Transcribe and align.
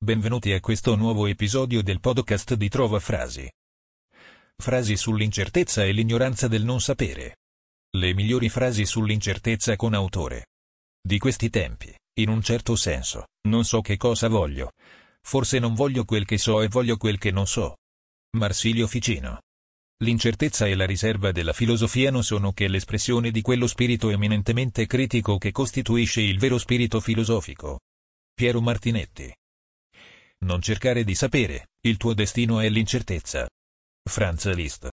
Benvenuti 0.00 0.52
a 0.52 0.60
questo 0.60 0.94
nuovo 0.94 1.26
episodio 1.26 1.82
del 1.82 1.98
podcast 1.98 2.54
di 2.54 2.68
Trova 2.68 3.00
Frasi. 3.00 3.50
Frasi 4.56 4.96
sull'incertezza 4.96 5.84
e 5.84 5.90
l'ignoranza 5.90 6.46
del 6.46 6.62
non 6.62 6.80
sapere. 6.80 7.38
Le 7.96 8.14
migliori 8.14 8.48
frasi 8.48 8.86
sull'incertezza 8.86 9.74
con 9.74 9.94
autore. 9.94 10.50
Di 11.02 11.18
questi 11.18 11.50
tempi, 11.50 11.92
in 12.20 12.28
un 12.28 12.40
certo 12.42 12.76
senso, 12.76 13.26
non 13.48 13.64
so 13.64 13.80
che 13.80 13.96
cosa 13.96 14.28
voglio. 14.28 14.70
Forse 15.20 15.58
non 15.58 15.74
voglio 15.74 16.04
quel 16.04 16.24
che 16.24 16.38
so 16.38 16.62
e 16.62 16.68
voglio 16.68 16.96
quel 16.96 17.18
che 17.18 17.32
non 17.32 17.48
so. 17.48 17.78
Marsilio 18.36 18.86
Ficino. 18.86 19.42
L'incertezza 20.04 20.66
e 20.66 20.76
la 20.76 20.86
riserva 20.86 21.32
della 21.32 21.52
filosofia 21.52 22.12
non 22.12 22.22
sono 22.22 22.52
che 22.52 22.68
l'espressione 22.68 23.32
di 23.32 23.42
quello 23.42 23.66
spirito 23.66 24.10
eminentemente 24.10 24.86
critico 24.86 25.38
che 25.38 25.50
costituisce 25.50 26.20
il 26.20 26.38
vero 26.38 26.56
spirito 26.56 27.00
filosofico. 27.00 27.80
Piero 28.32 28.60
Martinetti. 28.60 29.34
Non 30.44 30.60
cercare 30.60 31.04
di 31.04 31.14
sapere, 31.14 31.70
il 31.80 31.96
tuo 31.96 32.14
destino 32.14 32.60
è 32.60 32.68
l'incertezza. 32.68 33.48
Franz 34.08 34.50
Liszt. 34.52 34.88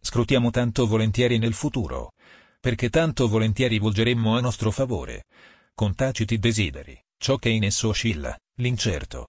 Scrutiamo 0.00 0.50
tanto 0.50 0.86
volentieri 0.86 1.38
nel 1.38 1.54
futuro, 1.54 2.12
perché 2.60 2.88
tanto 2.88 3.28
volentieri 3.28 3.78
volgeremmo 3.78 4.36
a 4.36 4.40
nostro 4.40 4.70
favore, 4.70 5.24
con 5.74 5.94
taciti 5.94 6.38
desideri, 6.38 6.98
ciò 7.18 7.36
che 7.36 7.48
in 7.48 7.64
esso 7.64 7.88
oscilla, 7.88 8.36
l'incerto. 8.58 9.28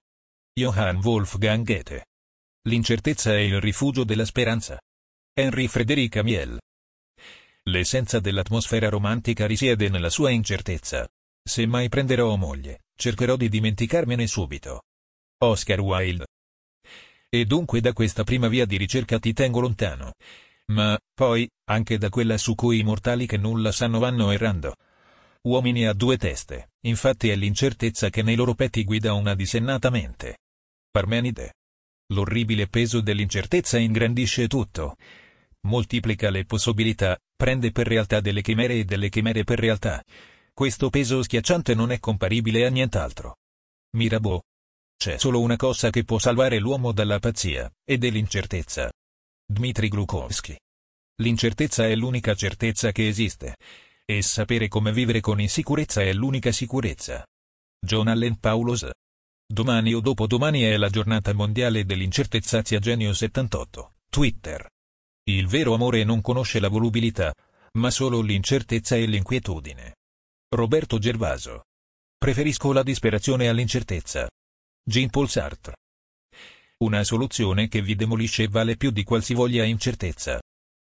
Johann 0.52 1.00
Wolfgang 1.02 1.64
Goethe. 1.66 2.06
L'incertezza 2.68 3.32
è 3.32 3.40
il 3.40 3.60
rifugio 3.60 4.04
della 4.04 4.24
speranza. 4.24 4.80
Henry 5.34 5.66
Frederic 5.66 6.16
Amiel. 6.16 6.58
L'essenza 7.64 8.20
dell'atmosfera 8.20 8.88
romantica 8.88 9.46
risiede 9.46 9.88
nella 9.88 10.08
sua 10.08 10.30
incertezza. 10.30 11.06
Se 11.42 11.66
mai 11.66 11.88
prenderò 11.88 12.34
moglie, 12.36 12.84
cercherò 12.96 13.36
di 13.36 13.48
dimenticarmene 13.48 14.26
subito. 14.26 14.82
Oscar 15.38 15.80
Wilde. 15.80 16.26
E 17.28 17.44
dunque 17.44 17.80
da 17.80 17.92
questa 17.92 18.24
prima 18.24 18.48
via 18.48 18.64
di 18.64 18.76
ricerca 18.76 19.18
ti 19.18 19.32
tengo 19.32 19.60
lontano. 19.60 20.14
Ma, 20.72 20.98
poi, 21.12 21.48
anche 21.68 21.98
da 21.98 22.08
quella 22.08 22.38
su 22.38 22.54
cui 22.54 22.78
i 22.78 22.82
mortali 22.82 23.26
che 23.26 23.36
nulla 23.36 23.70
sanno 23.70 23.98
vanno 23.98 24.30
errando. 24.30 24.76
Uomini 25.42 25.86
a 25.86 25.92
due 25.92 26.16
teste, 26.16 26.70
infatti 26.86 27.28
è 27.28 27.36
l'incertezza 27.36 28.08
che 28.08 28.22
nei 28.22 28.34
loro 28.34 28.54
petti 28.54 28.82
guida 28.82 29.12
una 29.12 29.34
dissennata 29.34 29.90
mente. 29.90 30.38
Parmenide. 30.90 31.54
L'orribile 32.14 32.68
peso 32.68 33.00
dell'incertezza 33.00 33.78
ingrandisce 33.78 34.48
tutto. 34.48 34.96
Moltiplica 35.66 36.30
le 36.30 36.44
possibilità, 36.46 37.18
prende 37.36 37.70
per 37.72 37.86
realtà 37.86 38.20
delle 38.20 38.40
chimere 38.40 38.78
e 38.78 38.84
delle 38.84 39.08
chimere 39.08 39.44
per 39.44 39.58
realtà. 39.58 40.02
Questo 40.52 40.88
peso 40.88 41.22
schiacciante 41.22 41.74
non 41.74 41.90
è 41.90 42.00
comparibile 42.00 42.64
a 42.64 42.70
nient'altro. 42.70 43.36
Mirabeau. 43.96 44.40
C'è 44.96 45.18
solo 45.18 45.40
una 45.40 45.56
cosa 45.56 45.90
che 45.90 46.04
può 46.04 46.18
salvare 46.18 46.58
l'uomo 46.58 46.92
dalla 46.92 47.18
pazzia, 47.18 47.70
e 47.84 47.98
dell'incertezza. 47.98 48.90
Dmitri 49.44 49.88
Glukhovsky. 49.88 50.56
L'incertezza 51.22 51.86
è 51.86 51.94
l'unica 51.94 52.34
certezza 52.34 52.92
che 52.92 53.06
esiste. 53.06 53.56
E 54.04 54.22
sapere 54.22 54.68
come 54.68 54.92
vivere 54.92 55.20
con 55.20 55.40
insicurezza 55.40 56.00
è 56.02 56.12
l'unica 56.12 56.52
sicurezza. 56.52 57.24
John 57.78 58.08
Allen 58.08 58.38
Paulos. 58.38 58.88
Domani 59.46 59.94
o 59.94 60.00
dopodomani 60.00 60.62
è 60.62 60.76
la 60.76 60.88
giornata 60.88 61.32
mondiale 61.32 61.84
dell'incertezza 61.84 62.62
Genio 62.62 63.12
78. 63.12 63.94
Twitter. 64.10 64.68
Il 65.28 65.46
vero 65.46 65.74
amore 65.74 66.04
non 66.04 66.20
conosce 66.20 66.58
la 66.60 66.68
volubilità, 66.68 67.32
ma 67.78 67.90
solo 67.90 68.20
l'incertezza 68.20 68.96
e 68.96 69.06
l'inquietudine. 69.06 69.96
Roberto 70.54 70.98
Gervaso. 70.98 71.64
Preferisco 72.16 72.72
la 72.72 72.82
disperazione 72.82 73.48
all'incertezza. 73.48 74.28
Jean-Paul 74.88 75.28
Sartre. 75.28 75.74
Una 76.84 77.02
soluzione 77.02 77.66
che 77.66 77.82
vi 77.82 77.96
demolisce 77.96 78.46
vale 78.46 78.76
più 78.76 78.92
di 78.92 79.02
qualsivoglia 79.02 79.64
incertezza. 79.64 80.40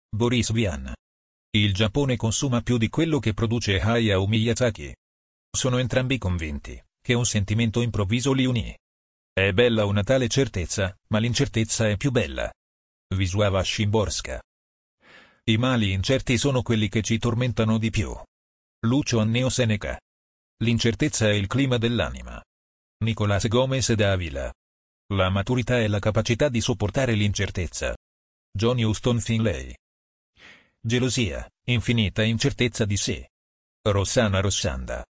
Boris 0.10 0.54
Vian. 0.54 0.94
Il 1.52 1.74
Giappone 1.74 2.16
consuma 2.16 2.62
più 2.62 2.78
di 2.78 2.88
quello 2.88 3.20
che 3.20 3.34
produce 3.34 3.78
Hayao 3.82 4.26
Miyazaki. 4.26 4.96
Sono 5.52 5.80
entrambi 5.80 6.18
convinti 6.18 6.82
che 7.02 7.14
un 7.14 7.26
sentimento 7.26 7.82
improvviso 7.82 8.32
li 8.32 8.46
unì. 8.46 8.74
È 9.34 9.52
bella 9.52 9.84
una 9.84 10.04
tale 10.04 10.30
certezza, 10.30 10.96
ma 11.10 11.20
l'incertezza 11.20 11.90
è 11.90 11.98
più 11.98 12.12
bella. 12.12 12.50
Wisława 13.14 13.62
Szymborska. 13.62 14.42
I 15.44 15.58
mali 15.58 15.92
incerti 15.92 16.38
sono 16.38 16.62
quelli 16.62 16.88
che 16.88 17.02
ci 17.02 17.18
tormentano 17.18 17.78
di 17.78 17.90
più. 17.90 18.16
Lucio 18.86 19.20
Anneo 19.20 19.50
Seneca. 19.50 20.00
L'incertezza 20.64 21.28
è 21.28 21.34
il 21.34 21.48
clima 21.48 21.78
dell'anima. 21.78 22.42
Nicolás 23.02 23.48
Gómez 23.48 23.94
d'Avila. 23.94 24.54
La 25.14 25.30
maturità 25.30 25.80
è 25.80 25.88
la 25.88 26.00
capacità 26.00 26.50
di 26.50 26.60
sopportare 26.60 27.14
l'incertezza. 27.14 27.96
John 28.52 28.78
Houston 28.78 29.22
Finlay. 29.22 29.74
Gelosia, 30.82 31.50
infinita 31.68 32.24
incertezza 32.24 32.84
di 32.84 32.98
sé. 32.98 33.30
Rossana 33.84 34.42
Rossanda. 34.42 35.06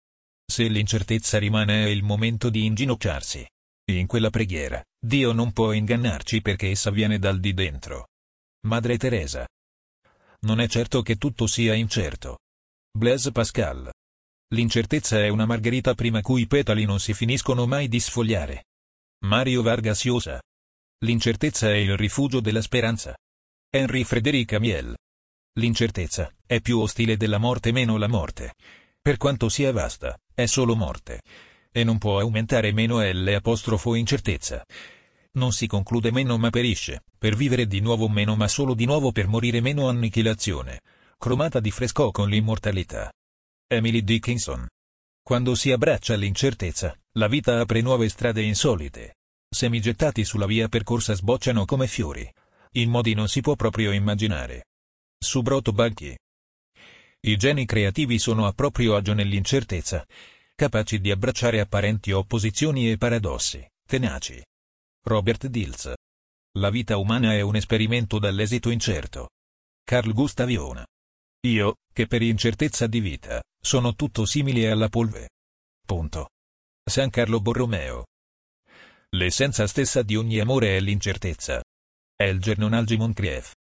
Se 0.52 0.68
l'incertezza 0.68 1.38
rimane 1.38 1.86
è 1.86 1.90
il 1.90 2.02
momento 2.02 2.50
di 2.50 2.66
inginocchiarsi. 2.66 3.48
In 3.92 4.08
quella 4.08 4.32
preghiera, 4.32 4.84
Dio 5.00 5.32
non 5.32 5.52
può 5.52 5.72
ingannarci 5.72 6.42
perché 6.42 6.72
essa 6.72 6.90
viene 6.90 7.20
dal 7.20 7.40
di 7.40 7.54
dentro. 7.54 8.08
Madre 8.66 8.98
Teresa. 8.98 9.48
Non 10.40 10.60
è 10.60 10.68
certo 10.68 11.04
che 11.04 11.18
tutto 11.18 11.46
sia 11.46 11.76
incerto. 11.76 12.40
Blaise 12.98 13.32
Pascal. 13.32 13.92
L'incertezza 14.50 15.18
è 15.24 15.30
una 15.30 15.48
margherita 15.48 15.96
prima 15.96 16.22
cui 16.22 16.42
i 16.42 16.48
petali 16.48 16.86
non 16.86 17.00
si 17.00 17.14
finiscono 17.16 17.66
mai 17.66 17.88
di 17.88 18.00
sfogliare. 18.00 18.66
Mario 19.26 19.64
Vargas 19.64 20.06
Llosa. 20.06 20.40
L'incertezza 21.00 21.70
è 21.70 21.76
il 21.76 21.98
rifugio 21.98 22.40
della 22.42 22.62
speranza. 22.62 23.16
Henry 23.72 24.04
Frederic 24.04 24.54
Amiel. 24.54 24.96
L'incertezza 25.58 26.32
è 26.46 26.62
più 26.62 26.80
ostile 26.80 27.18
della 27.18 27.40
morte 27.40 27.72
meno 27.72 27.98
la 27.98 28.08
morte. 28.08 28.54
Per 29.02 29.18
quanto 29.18 29.50
sia 29.50 29.72
vasta, 29.72 30.16
è 30.34 30.46
solo 30.46 30.76
morte. 30.76 31.22
E 31.72 31.84
non 31.84 31.98
può 31.98 32.20
aumentare 32.20 32.72
meno 32.72 33.02
l'apostrofo 33.02 33.96
incertezza. 33.96 34.64
Non 35.34 35.54
si 35.54 35.66
conclude 35.66 36.12
meno 36.12 36.38
ma 36.38 36.52
perisce, 36.52 37.04
per 37.18 37.36
vivere 37.36 37.66
di 37.66 37.80
nuovo 37.80 38.08
meno 38.08 38.36
ma 38.36 38.48
solo 38.48 38.76
di 38.76 38.86
nuovo 38.86 39.12
per 39.12 39.28
morire 39.28 39.60
meno 39.60 39.90
annichilazione. 39.90 40.82
Cromata 41.18 41.60
di 41.60 41.72
fresco 41.72 42.12
con 42.12 42.30
l'immortalità. 42.30 43.12
Emily 43.68 44.04
Dickinson. 44.04 44.68
Quando 45.24 45.56
si 45.56 45.72
abbraccia 45.72 46.16
l'incertezza, 46.16 46.96
la 47.14 47.28
vita 47.28 47.60
apre 47.60 47.82
nuove 47.82 48.08
strade 48.10 48.44
insolite. 48.44 49.16
Semi 49.50 49.82
gettati 49.82 50.24
sulla 50.24 50.46
via 50.46 50.68
percorsa 50.68 51.16
sbocciano 51.16 51.66
come 51.66 51.88
fiori. 51.88 52.32
In 52.74 52.92
modi 52.92 53.16
non 53.16 53.28
si 53.28 53.42
può 53.42 53.56
proprio 53.56 53.92
immaginare. 53.92 54.66
Subroto 55.18 55.72
Bagchi. 55.72 56.16
I 57.22 57.38
geni 57.38 57.66
creativi 57.66 58.20
sono 58.20 58.46
a 58.46 58.52
proprio 58.52 58.96
agio 58.96 59.14
nell'incertezza, 59.16 60.06
capaci 60.54 61.00
di 61.00 61.10
abbracciare 61.10 61.60
apparenti 61.60 62.12
opposizioni 62.12 62.92
e 62.92 62.98
paradossi, 62.98 63.68
tenaci. 63.84 64.46
Robert 65.06 65.48
Dills. 65.48 65.92
La 66.60 66.70
vita 66.70 66.98
umana 66.98 67.34
è 67.34 67.42
un 67.42 67.56
esperimento 67.56 68.20
dall'esito 68.20 68.70
incerto. 68.70 69.32
Carl 69.84 70.14
Gustav 70.14 70.50
Jung. 70.50 70.84
Io, 71.48 71.78
che 71.92 72.06
per 72.06 72.22
incertezza 72.22 72.88
di 72.88 73.00
vita, 73.00 73.42
sono 73.66 73.96
tutto 73.96 74.28
simile 74.28 74.70
alla 74.70 74.90
polve. 74.90 75.32
Punto. 75.84 76.30
San 76.88 77.10
Carlo 77.10 77.42
Borromeo. 77.42 78.06
L'essenza 79.16 79.66
stessa 79.66 80.04
di 80.04 80.16
ogni 80.16 80.40
amore 80.40 80.78
è 80.78 80.80
l'incertezza. 80.80 81.64
Elger 82.16 82.62
Algi 82.62 82.96
Moncrief. 82.96 83.54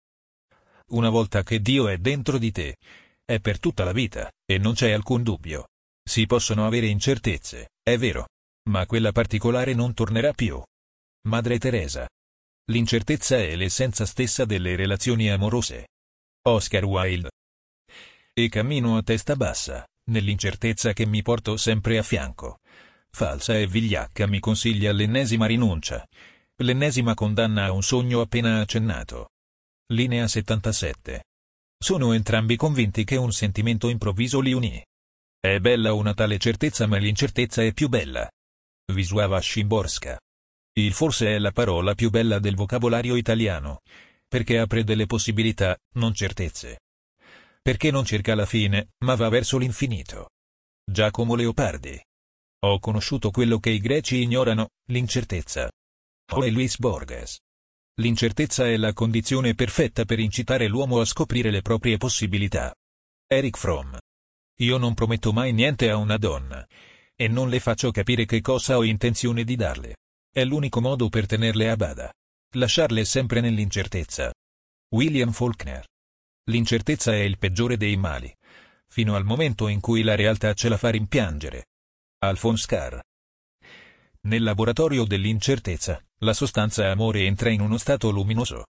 Una 0.87 1.09
volta 1.09 1.41
che 1.43 1.61
Dio 1.61 1.87
è 1.87 1.99
dentro 1.99 2.37
di 2.37 2.51
te, 2.51 2.75
è 3.23 3.39
per 3.39 3.59
tutta 3.59 3.85
la 3.85 3.93
vita, 3.93 4.29
e 4.45 4.57
non 4.57 4.73
c'è 4.73 4.91
alcun 4.91 5.23
dubbio. 5.23 5.69
Si 6.03 6.25
possono 6.25 6.67
avere 6.67 6.87
incertezze, 6.87 7.69
è 7.81 7.97
vero. 7.97 8.27
Ma 8.69 8.85
quella 8.85 9.13
particolare 9.13 9.73
non 9.73 9.93
tornerà 9.93 10.33
più. 10.33 10.61
Madre 11.29 11.57
Teresa. 11.59 12.05
L'incertezza 12.65 13.37
è 13.37 13.55
l'essenza 13.55 14.05
stessa 14.05 14.43
delle 14.43 14.75
relazioni 14.75 15.29
amorose. 15.29 15.87
Oscar 16.45 16.83
Wilde 16.83 17.29
e 18.35 18.49
cammino 18.49 18.97
a 18.97 19.03
testa 19.03 19.35
bassa, 19.35 19.85
nell'incertezza 20.05 20.93
che 20.93 21.05
mi 21.05 21.21
porto 21.21 21.57
sempre 21.57 21.97
a 21.97 22.03
fianco. 22.03 22.59
Falsa 23.09 23.57
e 23.57 23.67
vigliacca 23.67 24.27
mi 24.27 24.39
consiglia 24.39 24.91
l'ennesima 24.91 25.45
rinuncia, 25.45 26.07
l'ennesima 26.57 27.13
condanna 27.13 27.65
a 27.65 27.71
un 27.71 27.83
sogno 27.83 28.21
appena 28.21 28.59
accennato. 28.59 29.29
Linea 29.93 30.27
77. 30.27 31.23
Sono 31.77 32.13
entrambi 32.13 32.55
convinti 32.55 33.03
che 33.03 33.15
un 33.15 33.31
sentimento 33.31 33.89
improvviso 33.89 34.39
li 34.39 34.53
unì. 34.53 34.83
È 35.39 35.59
bella 35.59 35.93
una 35.93 36.13
tale 36.13 36.37
certezza 36.37 36.87
ma 36.87 36.97
l'incertezza 36.97 37.61
è 37.61 37.73
più 37.73 37.89
bella. 37.89 38.29
Wisława 38.91 39.39
Szymborska. 39.39 40.19
Il 40.75 40.93
forse 40.93 41.35
è 41.35 41.37
la 41.37 41.51
parola 41.51 41.93
più 41.93 42.09
bella 42.09 42.39
del 42.39 42.55
vocabolario 42.55 43.15
italiano, 43.15 43.81
perché 44.27 44.57
apre 44.57 44.83
delle 44.83 45.05
possibilità, 45.05 45.77
non 45.93 46.13
certezze 46.13 46.79
perché 47.63 47.91
non 47.91 48.03
cerca 48.03 48.35
la 48.35 48.45
fine, 48.45 48.89
ma 49.05 49.15
va 49.15 49.29
verso 49.29 49.57
l'infinito. 49.57 50.31
Giacomo 50.85 51.33
Leopardi. 51.33 51.97
Ho 52.65 52.79
conosciuto 52.79 53.31
quello 53.31 53.57
che 53.59 53.69
i 53.69 53.79
greci 53.79 54.21
ignorano, 54.21 54.71
l'incertezza. 54.89 55.71
Joe 56.29 56.49
Luis 56.49 56.77
Borges. 56.77 57.39
L'incertezza 58.01 58.67
è 58.67 58.75
la 58.75 58.91
condizione 58.91 59.55
perfetta 59.55 60.03
per 60.03 60.19
incitare 60.19 60.67
l'uomo 60.67 60.99
a 60.99 61.05
scoprire 61.05 61.51
le 61.51 61.61
proprie 61.61 61.95
possibilità. 61.95 62.73
Eric 63.27 63.57
Fromm. 63.57 63.95
Io 64.59 64.77
non 64.77 64.93
prometto 64.93 65.31
mai 65.31 65.53
niente 65.53 65.89
a 65.89 65.95
una 65.95 66.17
donna. 66.17 66.67
E 67.15 67.27
non 67.29 67.47
le 67.47 67.61
faccio 67.61 67.91
capire 67.91 68.25
che 68.25 68.41
cosa 68.41 68.75
ho 68.75 68.83
intenzione 68.83 69.45
di 69.45 69.55
darle. 69.55 69.95
È 70.29 70.43
l'unico 70.43 70.81
modo 70.81 71.07
per 71.07 71.27
tenerle 71.27 71.69
a 71.69 71.77
bada. 71.77 72.11
Lasciarle 72.55 73.05
sempre 73.05 73.39
nell'incertezza. 73.39 74.33
William 74.89 75.31
Faulkner. 75.31 75.85
L'incertezza 76.47 77.13
è 77.13 77.19
il 77.19 77.37
peggiore 77.37 77.77
dei 77.77 77.95
mali. 77.95 78.33
Fino 78.87 79.15
al 79.15 79.23
momento 79.23 79.69
in 79.69 79.79
cui 79.79 80.03
la 80.03 80.15
realtà 80.15 80.53
ce 80.53 80.67
la 80.67 80.77
fa 80.77 80.89
rimpiangere. 80.89 81.67
Alphonse 82.19 82.65
Carr. 82.67 82.99
Nel 84.21 84.43
laboratorio 84.43 85.05
dell'incertezza, 85.05 86.03
la 86.19 86.33
sostanza 86.33 86.91
amore 86.91 87.25
entra 87.25 87.49
in 87.49 87.61
uno 87.61 87.77
stato 87.77 88.09
luminoso. 88.09 88.67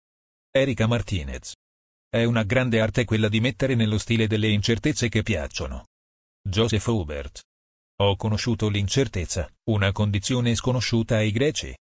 Erika 0.52 0.86
Martinez. 0.86 1.54
È 2.08 2.24
una 2.24 2.44
grande 2.44 2.80
arte 2.80 3.06
quella 3.06 3.28
di 3.28 3.40
mettere 3.40 3.74
nello 3.74 3.98
stile 3.98 4.28
delle 4.28 4.50
incertezze 4.50 5.10
che 5.10 5.24
piacciono. 5.24 5.88
Joseph 6.48 6.86
Hubert. 6.86 7.42
Ho 8.02 8.16
conosciuto 8.16 8.70
l'incertezza, 8.70 9.52
una 9.70 9.92
condizione 9.92 10.54
sconosciuta 10.54 11.16
ai 11.18 11.32
greci. 11.32 11.76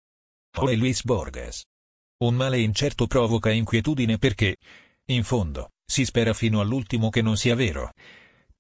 Joe 0.54 0.76
Luis 0.76 1.04
Borges. 1.04 1.66
Un 2.24 2.36
male 2.36 2.60
incerto 2.60 3.08
provoca 3.08 3.52
inquietudine 3.52 4.18
perché, 4.18 4.56
in 5.06 5.24
fondo, 5.24 5.72
si 5.86 6.06
spera 6.06 6.34
fino 6.34 6.60
all'ultimo 6.60 7.10
che 7.10 7.22
non 7.22 7.38
sia 7.38 7.56
vero. 7.56 7.92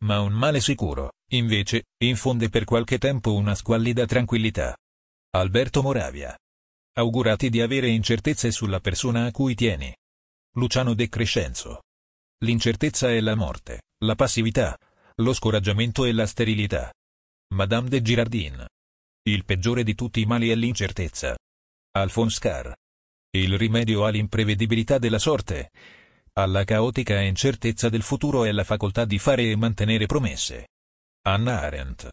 Ma 0.03 0.19
un 0.19 0.33
male 0.33 0.59
sicuro, 0.59 1.13
invece, 1.31 1.85
infonde 2.03 2.49
per 2.49 2.63
qualche 2.63 2.97
tempo 2.97 3.33
una 3.33 3.55
squallida 3.55 4.05
tranquillità. 4.05 4.75
Alberto 5.31 5.81
Moravia. 5.81 6.37
Augurati 6.93 7.49
di 7.49 7.61
avere 7.61 7.87
incertezze 7.87 8.51
sulla 8.51 8.79
persona 8.79 9.25
a 9.25 9.31
cui 9.31 9.55
tieni. 9.55 9.95
Luciano 10.55 10.93
De 10.93 11.07
Crescenzo. 11.07 11.83
L'incertezza 12.43 13.09
è 13.09 13.21
la 13.21 13.35
morte, 13.35 13.83
la 14.03 14.15
passività, 14.15 14.77
lo 15.15 15.33
scoraggiamento 15.33 16.05
e 16.05 16.11
la 16.11 16.25
sterilità. 16.25 16.91
Madame 17.53 17.89
de 17.89 18.01
Girardin. 18.01 18.65
Il 19.23 19.45
peggiore 19.45 19.83
di 19.83 19.93
tutti 19.93 20.19
i 20.21 20.25
mali 20.25 20.49
è 20.49 20.55
l'incertezza. 20.55 21.37
Alphonse 21.91 22.39
Carr. 22.39 22.71
Il 23.33 23.57
rimedio 23.57 24.05
all'imprevedibilità 24.05 24.97
della 24.97 25.19
sorte. 25.19 25.69
Alla 26.33 26.63
caotica 26.63 27.19
incertezza 27.19 27.89
del 27.89 28.03
futuro 28.03 28.45
è 28.45 28.51
la 28.51 28.63
facoltà 28.63 29.05
di 29.05 29.19
fare 29.19 29.49
e 29.49 29.55
mantenere 29.55 30.05
promesse. 30.05 30.69
Anna 31.27 31.61
Arendt. 31.61 32.09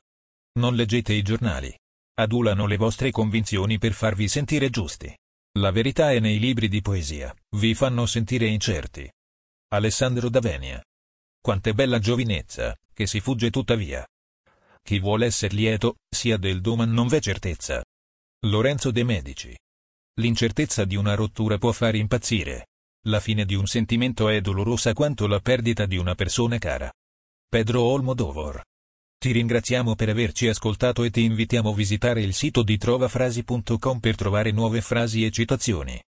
Non 0.59 0.75
leggete 0.75 1.12
i 1.12 1.23
giornali 1.23 1.75
adulano 2.19 2.67
le 2.67 2.76
vostre 2.76 3.11
convinzioni 3.11 3.79
per 3.79 3.93
farvi 3.93 4.26
sentire 4.29 4.70
giusti. 4.70 5.17
La 5.59 5.70
verità 5.70 6.12
è 6.12 6.19
nei 6.19 6.38
libri 6.38 6.69
di 6.69 6.81
poesia, 6.82 7.35
vi 7.56 7.75
fanno 7.75 8.06
sentire 8.06 8.47
incerti. 8.47 9.09
Alessandro 9.69 10.29
Davenia. 10.29 10.82
Quant'è 11.41 11.73
bella 11.73 11.99
giovinezza, 11.99 12.76
che 12.93 13.06
si 13.06 13.21
fugge 13.21 13.50
tuttavia. 13.50 14.05
Chi 14.82 14.99
vuole 14.99 15.26
essere 15.26 15.55
lieto, 15.55 15.97
sia 16.09 16.37
del 16.37 16.61
doman 16.61 16.91
non 16.91 17.06
v'è 17.06 17.21
certezza. 17.21 17.85
Lorenzo 18.47 18.91
De 18.91 19.05
Medici. 19.05 19.56
L'incertezza 20.14 20.85
di 20.85 20.97
una 20.97 21.14
rottura 21.14 21.56
può 21.59 21.71
far 21.71 21.94
impazzire. 21.94 22.68
La 23.06 23.21
fine 23.21 23.45
di 23.45 23.55
un 23.55 23.67
sentimento 23.67 24.29
è 24.29 24.41
dolorosa 24.41 24.93
quanto 24.93 25.27
la 25.27 25.39
perdita 25.41 25.87
di 25.87 25.97
una 25.97 26.15
persona 26.15 26.59
cara. 26.59 26.93
Pedro 27.49 27.83
Olmodovor. 27.83 28.62
Ti 29.17 29.33
ringraziamo 29.33 29.95
per 29.95 30.09
averci 30.09 30.49
ascoltato 30.49 31.05
e 31.05 31.11
ti 31.11 31.23
invitiamo 31.23 31.71
a 31.71 31.75
visitare 31.75 32.23
il 32.23 32.35
sito 32.35 32.62
di 32.62 32.77
trovafrasi.com 32.77 34.00
per 34.00 34.17
trovare 34.17 34.50
nuove 34.50 34.81
frasi 34.81 35.25
e 35.25 35.31
citazioni. 35.31 36.00